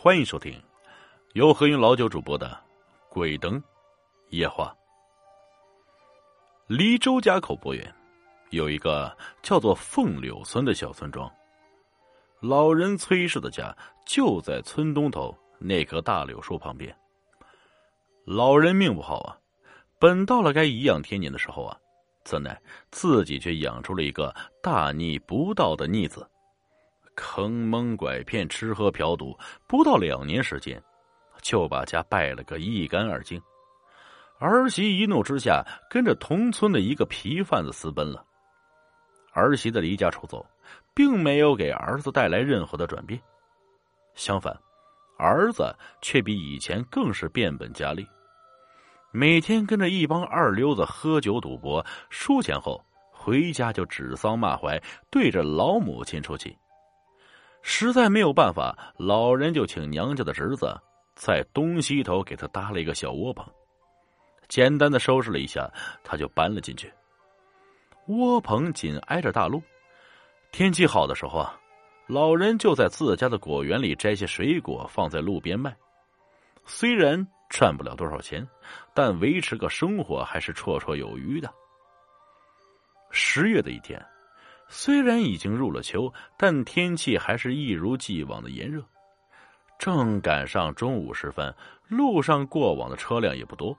[0.00, 0.54] 欢迎收听
[1.32, 2.46] 由何云老九主播的
[3.12, 3.60] 《鬼灯
[4.28, 4.72] 夜话》。
[6.68, 7.92] 离周家口不远，
[8.50, 11.28] 有一个叫做凤柳村的小村庄。
[12.38, 13.76] 老人崔氏的家
[14.06, 16.96] 就在村东头那棵大柳树旁边。
[18.24, 19.36] 老人命不好啊，
[19.98, 21.76] 本到了该颐养天年的时候啊，
[22.22, 22.56] 怎奈
[22.92, 26.24] 自己却养出了一个大逆不道的逆子。
[27.20, 30.80] 坑蒙拐骗、吃喝嫖赌，不到两年时间，
[31.42, 33.42] 就把家败了个一干二净。
[34.38, 38.24] 儿媳一怒之下，跟着同村的一个皮贩子私奔了。
[39.32, 40.46] 儿媳的离家出走，
[40.94, 43.20] 并没有给儿子带来任何的转变，
[44.14, 44.56] 相反，
[45.18, 48.06] 儿子却比以前更是变本加厉，
[49.10, 56.56] 每天跟着一帮二流子喝酒赌博，输钱后回家就指桑骂槐，对着老母亲出气。
[57.62, 60.74] 实在没有办法，老人就请娘家的侄子
[61.14, 63.44] 在东西头给他搭了一个小窝棚，
[64.48, 65.70] 简单的收拾了一下，
[66.02, 66.92] 他就搬了进去。
[68.06, 69.62] 窝棚紧挨着大路，
[70.50, 71.60] 天气好的时候啊，
[72.06, 75.76] 老人就在自家的果园里摘些水果放在路边卖。
[76.64, 78.48] 虽然赚不了多少钱，
[78.94, 81.52] 但维持个生活还是绰绰有余的。
[83.10, 84.02] 十月的一天。
[84.68, 88.84] 虽然已经入了秋，但天气还是一如既往的炎热。
[89.78, 91.54] 正赶上中午时分，
[91.88, 93.76] 路上过往的车辆也不多。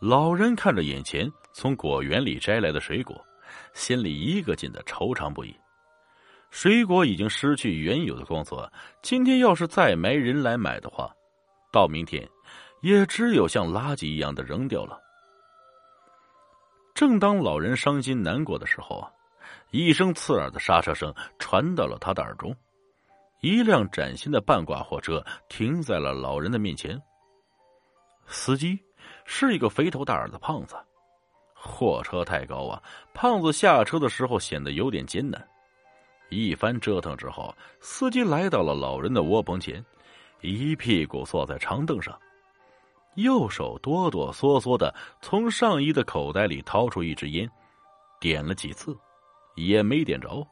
[0.00, 3.20] 老人看着眼前从果园里摘来的水果，
[3.72, 5.54] 心里一个劲的惆怅不已。
[6.50, 11.10] 水果已经失去原有的光泽，今天要是再没人来买的话，
[11.72, 12.28] 到明天
[12.82, 15.00] 也只有像垃圾一样的扔掉了。
[16.94, 19.10] 正当老人伤心难过的时候啊。
[19.72, 22.54] 一声刺耳的刹车声传到了他的耳中，
[23.40, 27.00] 一辆崭新的半挂货车停在了老人的面前。
[28.26, 28.78] 司机
[29.24, 30.76] 是一个肥头大耳的胖子，
[31.54, 32.82] 货车太高啊，
[33.14, 35.42] 胖子下车的时候显得有点艰难。
[36.28, 39.82] 一番折腾之后，司机来到了老人的窝棚前，
[40.42, 42.14] 一屁股坐在长凳上，
[43.14, 47.50] 右手哆哆嗦嗦的从上衣的口袋里掏出一支烟，
[48.20, 48.94] 点了几次。
[49.54, 50.46] 也没点着。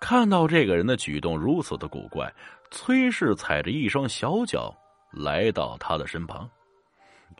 [0.00, 2.32] 看到这个人的举动如此的古怪，
[2.70, 4.74] 崔氏踩着一双小脚
[5.12, 6.50] 来到他的身旁，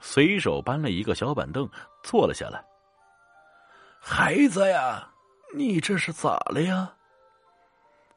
[0.01, 1.69] 随手搬了一个小板凳
[2.05, 2.65] 坐了下来。
[4.01, 5.09] 孩子呀，
[5.57, 6.95] 你这是咋了呀？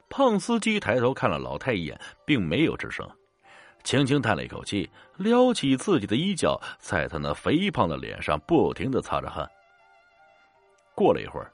[0.08, 3.04] 胖司机抬头看了老太一眼，并没有吱声，
[3.82, 9.44] 轻轻叹了一口气，撩起自己的衣角，在他那肥胖的脸上不停的擦着汗。
[10.94, 11.52] 过了一会儿。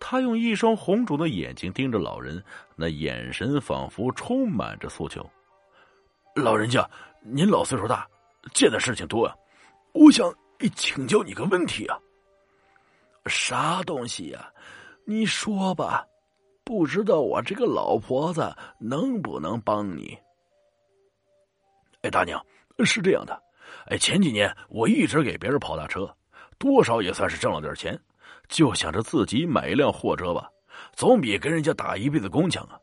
[0.00, 2.42] 他用一双红肿的眼睛盯着老人，
[2.76, 5.28] 那眼神仿佛充满着诉求。
[6.34, 6.88] 老人家，
[7.20, 8.08] 您老岁数大，
[8.54, 9.34] 见的事情多啊，
[9.92, 10.32] 我想
[10.74, 11.98] 请教你个问题啊。
[13.26, 14.52] 啥东西呀？
[15.04, 16.06] 你说吧，
[16.64, 20.16] 不知道我这个老婆子能不能帮你？
[22.02, 22.44] 哎，大娘，
[22.84, 23.42] 是这样的，
[23.86, 26.14] 哎，前几年我一直给别人跑大车，
[26.58, 27.98] 多少也算是挣了点钱。
[28.48, 30.48] 就想着自己买一辆货车吧，
[30.94, 32.78] 总比跟人家打一辈子工强啊！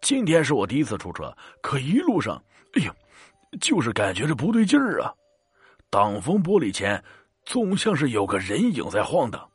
[0.00, 2.42] 今天是我第一次出车，可一路上，
[2.74, 2.94] 哎呀，
[3.60, 5.12] 就是感觉着不对劲儿啊！
[5.90, 7.02] 挡风玻璃前
[7.44, 9.48] 总像是有个人影在晃荡，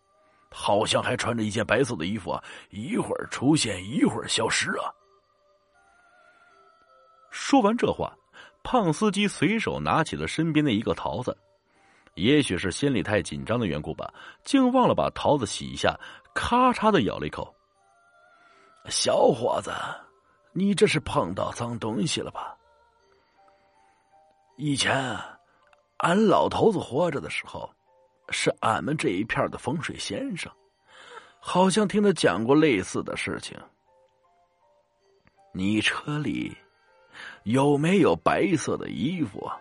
[0.51, 4.91] 好像还穿着一件白色的衣服啊，一会儿出现，一会儿消失啊！
[7.31, 8.15] 说完这话，
[8.63, 11.37] 胖司机随手拿起了身边的一个桃子。
[12.15, 15.99] 也许是心里太紧张的缘故吧，竟忘了把桃子洗一下，
[16.33, 17.53] 咔嚓的咬了一口。
[18.87, 19.73] 小伙子，
[20.53, 22.55] 你这是碰到脏东西了吧？
[24.55, 24.95] 以前，
[25.97, 27.69] 俺老头子活着的时候，
[28.29, 30.49] 是俺们这一片的风水先生，
[31.41, 33.59] 好像听他讲过类似的事情。
[35.51, 36.55] 你车里
[37.43, 39.59] 有没有白色的衣服啊？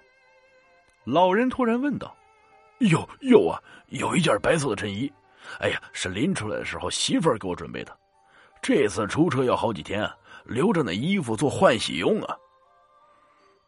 [1.03, 2.17] 老人突然问道。
[2.79, 5.11] 有有啊，有一件白色的衬衣，
[5.61, 7.97] 哎呀，是临出来的时候媳妇儿给我准备的。
[8.61, 10.11] 这次出车要好几天，
[10.45, 12.37] 留着那衣服做换洗用啊。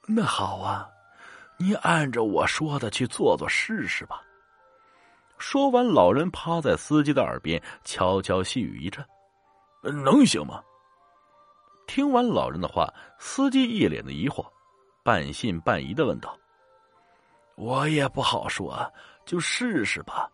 [0.07, 0.89] 那好啊，
[1.59, 4.23] 你按照我说的去做做试试吧。
[5.39, 9.05] 说完，老人趴在司机的耳边悄悄细语一阵
[9.83, 10.63] ：“能行吗？”
[11.87, 14.47] 听完老人的话，司机一脸的疑惑，
[15.05, 16.37] 半信半疑的问道。
[17.57, 18.91] 我也不好说，
[19.25, 20.31] 就试试吧。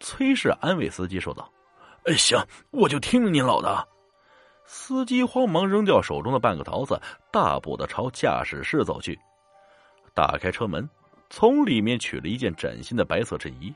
[0.00, 1.50] 崔氏安慰司机说道
[2.04, 2.38] ：“哎，行，
[2.70, 3.88] 我就听您老的。”
[4.68, 7.00] 司机慌忙扔掉手中的半个桃子，
[7.30, 9.16] 大步的朝驾驶室走去，
[10.12, 10.88] 打开车门，
[11.30, 13.72] 从里面取了一件崭新的白色衬衣。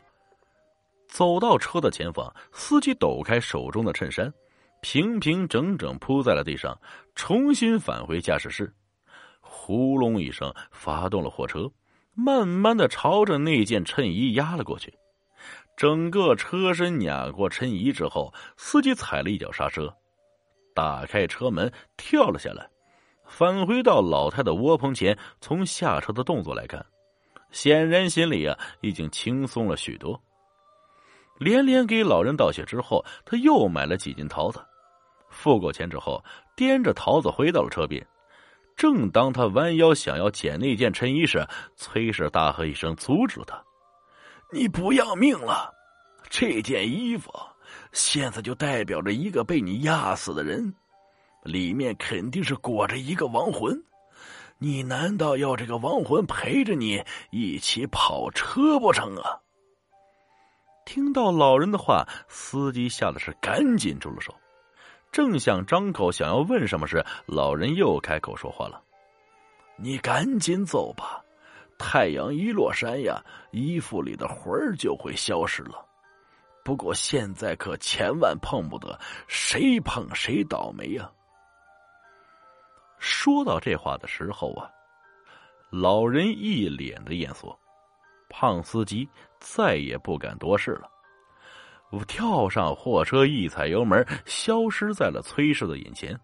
[1.06, 4.32] 走到车的前方，司机抖开手中的衬衫，
[4.80, 6.76] 平平整整铺在了地上，
[7.14, 8.72] 重新返回驾驶室，
[9.40, 11.70] 呼隆一声发动了货车，
[12.24, 14.92] 慢慢的朝着那件衬衣压了过去。
[15.76, 19.92] 整个车身碾过衬衣之后，司机踩了一脚刹车。
[20.74, 22.68] 打开车门，跳了下来，
[23.24, 25.16] 返回到老太的窝棚前。
[25.40, 26.84] 从下车的动作来看，
[27.50, 30.20] 显然心里啊已经轻松了许多。
[31.38, 34.62] 连连给老人道谢之后，他又买了几斤桃子，
[35.30, 36.22] 付过钱之后，
[36.54, 38.06] 掂着桃子回到了车边。
[38.80, 41.46] 正当他弯腰想要捡那件衬衣时，
[41.76, 43.62] 崔氏大喝一声，阻止了他
[44.50, 45.70] ：“你不要命了！
[46.30, 47.30] 这件衣服……”
[47.92, 50.74] 现在就代表着一个被你压死的人，
[51.42, 53.78] 里面肯定是裹着一个亡魂。
[54.56, 59.36] 你难道要这个亡魂陪着你一起跑车不成啊？
[60.86, 64.34] 听到老人的话，司机吓得是赶紧住了手，
[65.12, 68.82] 正想张口想要问什么时，老人又开口说话了
[69.76, 71.22] ：“你赶紧走吧，
[71.78, 75.84] 太阳一落山呀，衣服里的魂儿就会消失了。”
[76.62, 78.96] 不过现在可千万碰不得，
[79.26, 81.10] 谁碰谁倒霉呀！
[82.98, 84.70] 说到这话的时候啊，
[85.70, 87.52] 老人一脸的严肃，
[88.28, 89.08] 胖司机
[89.40, 90.88] 再也不敢多事了，
[91.90, 96.18] 我跳上货车，一踩油门，消失在了崔氏的眼前。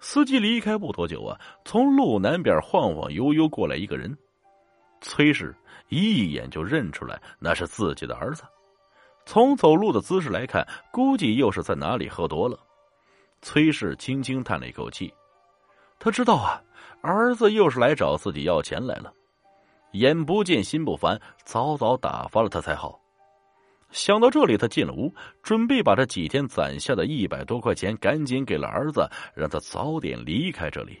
[0.00, 4.16] 司机离开不多久啊，从路南边晃晃悠悠过来一个人，
[5.00, 5.54] 崔氏
[5.88, 8.42] 一眼就认出来那是自己的儿子。
[9.24, 12.58] 从走路的姿势来看，估计又是在哪里喝多了。
[13.42, 15.14] 崔氏轻轻叹了一口气，
[16.00, 16.60] 他知道啊，
[17.00, 19.12] 儿子又是来找自己要钱来了。
[19.92, 23.01] 眼不见心不烦，早早打发了他才好。
[23.92, 30.98] 想到这里，他进了屋，准备把这几天攒下的一百多块钱赶紧给了儿子，让他早点离开这里。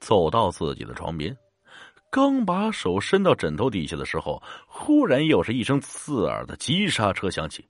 [0.00, 1.36] 走到自己的床边。
[2.10, 7.68] 刚把手伸到枕头底下的时候，忽然又是一声刺耳的急刹车响起。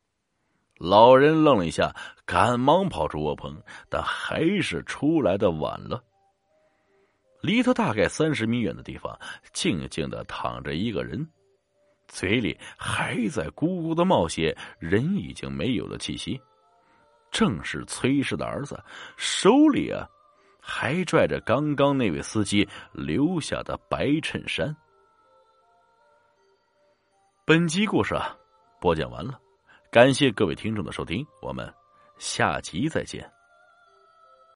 [0.77, 1.93] 老人愣了一下，
[2.25, 6.01] 赶忙跑出窝棚，但还是出来的晚了。
[7.41, 9.19] 离他大概三十米远的地方，
[9.53, 11.29] 静静的躺着一个人，
[12.09, 16.41] 嘴里还在咕咕的冒血，人已经没有了气息。
[17.31, 18.83] 正是崔氏的儿子，
[19.17, 20.09] 手里啊。
[20.71, 24.77] 还拽着刚刚那位司机留下的白衬衫。
[27.47, 28.37] 本集故事啊，
[28.79, 29.41] 播讲完了，
[29.91, 31.73] 感谢各位听众的收听，我们
[32.19, 33.38] 下集再见。